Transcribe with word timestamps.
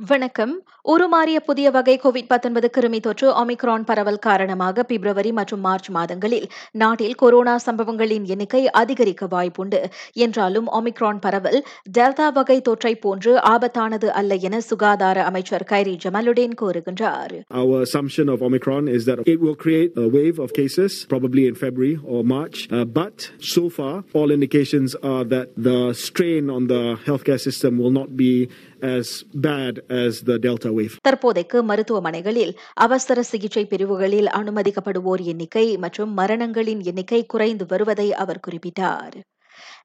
வணக்கம் 0.00 0.52
உருமாறிய 0.84 1.38
புதிய 1.40 1.70
வகை 1.70 1.94
கோவிட் 2.02 2.26
பத்தொன்பது 2.32 2.68
கிருமி 2.74 2.98
தொற்று 3.00 3.28
ஒமிக்ரான் 3.42 3.84
பரவல் 3.84 4.18
காரணமாக 4.18 4.82
பிப்ரவரி 4.82 5.30
மற்றும் 5.32 5.60
மார்ச் 5.60 5.88
மாதங்களில் 5.90 6.44
நாட்டில் 6.72 7.14
கொரோனா 7.14 7.54
சம்பவங்களின் 7.64 8.24
எண்ணிக்கை 8.24 8.60
அதிகரிக்க 8.80 9.26
வாய்ப்புண்டு 9.26 9.80
என்றாலும் 10.24 10.68
ஒமிக்ரான் 10.78 11.20
பரவல் 11.20 11.58
டெல்டா 11.98 12.26
வகை 12.32 12.58
தொற்றை 12.68 12.92
போன்று 12.98 13.32
ஆபத்தானது 13.52 14.10
அல்ல 14.20 14.38
என 14.48 14.60
சுகாதார 14.60 15.24
அமைச்சர் 15.30 15.66
கைரி 15.72 15.94
ஜமலுடன் 16.04 16.58
கூறுகின்றார் 16.62 17.34
Our 17.62 17.80
assumption 17.80 18.28
of 18.28 18.38
Omicron 18.42 18.86
is 18.98 19.04
that 19.06 19.24
it 19.26 19.40
will 19.40 19.58
create 19.64 19.92
a 19.96 20.08
wave 20.18 20.38
of 20.38 20.52
cases 20.52 20.92
probably 21.08 21.44
in 21.46 21.56
February 21.64 21.96
or 22.04 22.22
March 22.36 22.58
uh, 22.70 22.84
but 23.00 23.16
so 23.54 23.64
far 23.70 23.94
all 24.14 24.30
indications 24.30 24.92
are 25.14 25.24
that 25.34 25.48
the 25.68 25.80
strain 26.06 26.44
on 26.50 26.64
the 26.66 26.84
healthcare 27.08 27.40
as 28.82 29.24
bad 29.34 29.80
as 29.90 30.22
the 30.22 30.38
Delta 30.38 30.70
wave. 30.72 30.94
தற்போதைக்கு 31.08 31.62
மருத்துவமனைகளில் 31.62 32.52
அவசர 32.76 33.22
சிகிச்சை 33.22 33.64
பிரிவுகளில் 33.66 34.26
அனுமதிக்கப்படுவோர் 34.32 35.24
எண்ணிக்கை 35.24 35.76
மற்றும் 35.76 36.18
மரணங்களின் 36.18 36.82
எண்ணிக்கை 36.84 37.26
குறைந்து 37.26 37.66
வருவதை 37.66 38.12
அவர் 38.14 38.44
குறிப்பிட்டார் 38.46 39.16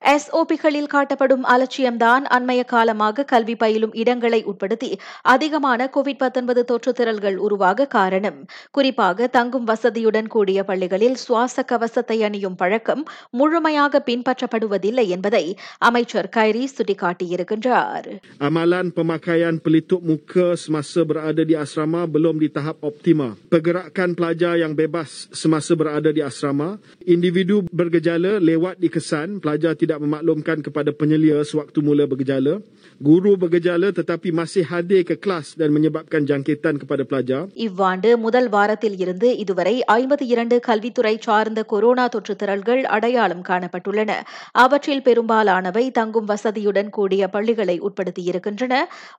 எஸ்ஓபிகளில் 0.01 0.89
காட்டப்படும் 0.93 1.43
அலட்சியம்தான் 1.45 2.25
அண்மைய 2.29 2.63
காலமாக 2.63 3.23
கல்வி 3.23 3.55
பயிலும் 3.55 3.93
இடங்களை 3.93 4.43
உட்படுத்தி 4.43 4.89
அதிகமான 5.21 5.89
கோவிட் 5.93 6.63
தொற்று 6.63 6.93
திரள்கள் 6.93 7.35
உருவாக 7.35 7.85
காரணம் 7.87 8.39
குறிப்பாக 8.71 9.27
தங்கும் 9.27 9.67
வசதியுடன் 9.67 10.27
கூடிய 10.27 10.63
பள்ளிகளில் 10.63 11.15
சுவாச 11.15 11.63
கவசத்தை 11.63 12.23
அணியும் 12.23 12.55
பழக்கம் 12.55 13.03
முழுமையாக 13.29 14.03
பின்பற்றப்படுவதில்லை 14.05 15.07
என்பதை 15.07 15.45
அமைச்சர் 15.77 16.29
கைரி 16.35 16.65
சுட்டிக்காட்டியிருக்கின்றார் 16.75 18.09
Amalan 18.41 18.91
pemakaian 18.91 19.59
pelitup 19.59 20.01
muka 20.03 20.55
semasa 20.55 21.03
berada 21.03 21.45
di 21.45 21.53
asrama 21.55 22.07
belum 22.07 22.39
di 22.39 22.49
tahap 22.49 22.81
optima. 22.81 23.37
Pergerakan 23.47 24.15
pelajar 24.15 24.57
yang 24.57 24.73
bebas 24.73 25.29
semasa 25.31 25.75
berada 25.75 26.09
di 26.09 26.21
asrama, 26.21 26.81
individu 27.05 27.61
bergejala 27.71 28.41
lewat 28.41 28.75
dikesan, 28.77 29.37
pelajar 29.37 29.60
tidak 29.73 29.97
memaklumkan 29.97 30.59
kepada 30.59 30.91
penyelia 30.93 31.37
sewaktu 31.43 31.79
mula 31.79 32.05
bergejala. 32.05 32.53
Guru 33.01 33.33
bergejala 33.35 33.89
tetapi 33.91 34.33
masih 34.33 34.63
hadir 34.63 35.01
ke 35.03 35.15
kelas 35.17 35.53
dan 35.55 35.69
menyebabkan 35.69 36.25
jangkitan 36.25 36.75
kepada 36.77 37.03
pelajar. 37.03 37.41
இவ்வாண்டு 37.57 38.17
முதல் 38.17 38.49
வாரத்தில் 38.49 38.97
இருந்து 38.97 39.29
இதுவரை 39.37 39.75
ஐம்பத்தி 39.91 40.25
இரண்டு 40.27 40.59
கல்வித்துறை 40.59 41.13
சார்ந்த 41.19 41.63
corona 41.65 42.07
தொற்று 42.07 42.35
திரள்கள் 42.35 42.83
அடையாளம் 42.89 43.43
காணப்பட்டுள்ளன 43.43 44.11
அவற்றில் 44.55 45.01
பெரும்பாலானவை 45.01 45.85
தங்கும் 45.91 46.29
வசதியுடன் 46.29 46.89
கூடிய 46.89 47.27
பள்ளிகளை 47.27 47.77
உட்படுத்தியிருக்கின்றன 47.81 48.75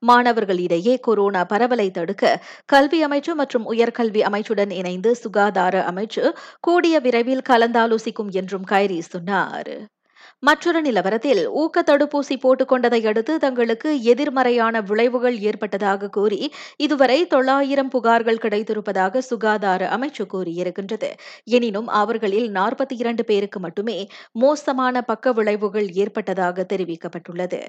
மாணவர்களிடையே 0.07 0.97
கொரோனா 1.01 1.45
பரவலை 1.45 1.89
தடுக்க 1.93 2.25
கல்வி 2.67 3.01
அமைச்சு 3.05 3.35
மற்றும் 3.35 3.67
உயர்கல்வி 3.73 4.23
அமைச்சுடன் 4.29 4.73
இணைந்து 4.73 5.13
சுகாதார 5.23 5.85
அமைச்சு 5.91 6.25
கூடிய 6.61 7.01
விரைவில் 7.01 7.47
கலந்தாலோசிக்கும் 7.49 8.31
என்றும் 8.33 8.69
கைரி 8.71 8.99
சொன்னார் 9.09 9.75
மற்றொரு 10.39 10.83
நிலவரத்தில் 10.83 11.45
ஊக்க 11.47 11.83
தடுப்பூசி 11.83 12.37
போட்டுக் 12.41 12.69
கொண்டதை 12.69 13.07
அடுத்து 13.07 13.39
தங்களுக்கு 13.39 14.03
எதிர்மறையான 14.03 14.81
விளைவுகள் 14.81 15.39
ஏற்பட்டதாக 15.39 16.09
கூறி 16.09 16.53
இதுவரை 16.77 17.27
தொள்ளாயிரம் 17.27 17.91
புகார்கள் 17.91 18.43
கிடைத்திருப்பதாக 18.43 19.19
சுகாதார 19.19 19.89
அமைச்சு 19.97 20.25
கூறியிருக்கின்றது. 20.33 21.11
எனினும் 21.45 21.87
அவர்களில் 21.87 22.53
நாற்பத்தி 22.53 22.97
இரண்டு 22.97 23.25
பேருக்கு 23.25 23.61
மட்டுமே 23.61 24.09
மோசமான 24.33 25.03
பக்க 25.03 25.33
விளைவுகள் 25.33 25.91
ஏற்பட்டதாக 25.91 26.67
தெரிவிக்கப்பட்டுள்ளது. 26.73 27.63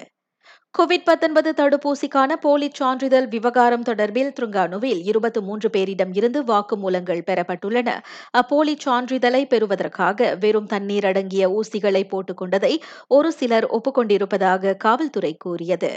கோவிட் 0.78 1.04
19 1.04 1.52
தடுப்பூசிக்கான 1.52 2.32
போலி 2.32 2.70
சான்றிதழ் 2.72 3.28
விவகாரம் 3.28 3.82
தொடர்பில் 3.82 4.32
திருங்கானுவில் 4.40 5.00
இருபத்தி 5.02 5.40
மூன்று 5.40 5.68
பேரிடம் 5.68 6.10
இருந்து 6.12 6.42
வாக்குமூலங்கள் 6.42 7.22
பெறப்பட்டுள்ளன. 7.26 7.98
அப்போலி 8.30 8.76
சான்றிதழை 8.84 9.44
பெறுவதற்காக 9.44 10.36
வெறும் 10.40 10.66
தண்ணீர் 10.66 11.04
அடங்கிய 11.04 11.48
ஊசிகளை 11.50 12.08
போட்டுக் 12.08 12.36
கொண்டதை 12.36 12.82
ஒரு 13.08 13.32
சிலர் 13.32 13.66
ஒப்புக்கொண்டிருப்பதாக 13.66 14.76
காவல்துறை 14.76 15.36
கூறியது. 15.36 15.92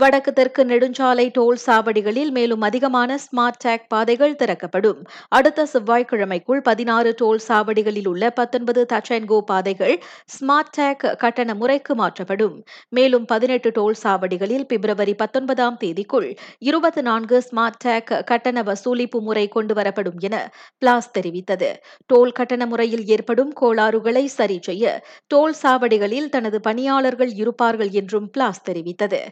வடக்கு 0.00 0.30
தெற்கு 0.32 0.62
நெடுஞ்சாலை 0.70 1.24
டோல் 1.36 1.58
சாவடிகளில் 1.66 2.30
மேலும் 2.36 2.64
அதிகமான 2.66 3.10
ஸ்மார்ட் 3.22 3.60
டேக் 3.64 3.84
பாதைகள் 3.92 4.34
திறக்கப்படும். 4.40 4.98
அடுத்த 5.36 5.64
செவ்வாய்க்கிழமைக்குள் 5.72 6.60
பதினாறு 6.68 7.10
டோல் 7.20 7.40
சாவடிகளில் 7.46 8.08
உள்ள 8.10 8.30
பத்தொன்பது 8.30 8.82
டச் 8.90 9.10
அண்ட் 9.16 9.28
கோ 9.30 9.38
பாதைகள் 9.50 9.94
ஸ்மார்ட் 10.34 10.72
டேக் 10.76 11.04
கட்டண 11.22 11.54
முறைக்கு 11.60 11.94
மாற்றப்படும். 12.00 12.56
மேலும் 12.96 13.24
பதினெட்டு 13.32 13.72
டோல் 13.78 13.96
சாவடிகளில் 14.02 14.66
பிப்ரவரி 14.72 15.14
பத்தொன்பதாம் 15.22 15.78
தேதிக்குள் 15.84 16.28
இருபத்தி 16.70 17.04
நான்கு 17.08 17.38
ஸ்மார்ட் 17.48 17.80
டேக் 17.84 18.12
கட்டண 18.32 18.64
வசூலிப்பு 18.70 19.20
முறை 19.28 19.46
கொண்டுவரப்படும் 19.56 20.20
என 20.28 20.36
பிளாஸ் 20.82 21.10
தெரிவித்தது. 21.16 21.72
டோல் 22.12 22.36
கட்டண 22.40 22.62
முறையில் 22.74 23.06
ஏற்படும் 23.16 23.54
கோளாறுகளை 23.62 24.24
சரி 24.38 24.60
செய்ய 24.68 24.94
டோல் 25.34 25.58
சாவடிகளில் 25.62 26.30
தனது 26.36 26.60
பணியாளர்கள் 26.68 27.34
இருப்பார்கள் 27.42 27.92
என்றும் 28.02 28.30
பிளாஸ் 28.30 28.62
தெரிவித்தது. 28.70 29.22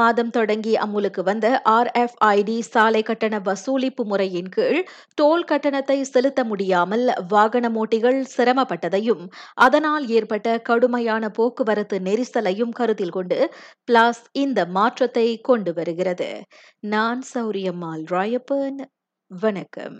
இம்மாதம் 0.00 0.30
தொடங்கி 0.30 0.72
அமுலுக்கு 0.76 1.22
வந்த 1.22 1.46
ஆர்எஃப்ஐடி 1.68 2.54
சாலை 2.68 3.00
கட்டண 3.02 3.38
வசூலிப்பு 3.38 4.02
முறையின் 4.04 4.48
கீழ் 4.48 4.78
டோல் 5.14 5.44
கட்டணத்தை 5.44 5.96
செலுத்த 6.04 6.44
முடியாமல் 6.44 7.04
வாகன 7.28 7.70
ஓட்டிகள் 7.74 8.18
சிரமப்பட்டதையும் 8.36 9.24
அதனால் 9.56 10.06
ஏற்பட்ட 10.08 10.56
கடுமையான 10.60 11.30
போக்குவரத்து 11.30 11.98
நெரிசலையும் 12.00 12.72
கருத்தில் 12.72 13.10
கொண்டு 13.10 13.38
பிளாஸ் 13.84 14.22
இந்த 14.36 14.66
மாற்றத்தை 14.78 15.28
கொண்டு 15.40 15.74
வருகிறது. 15.74 16.30
நான் 16.88 17.22
சௌரியம்மாள் 17.34 18.04
ராயப்பன். 18.10 18.80
வணக்கம். 19.30 19.98